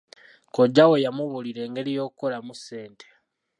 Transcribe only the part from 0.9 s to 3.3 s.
yamubuulira engeri y'okukolamu ssente.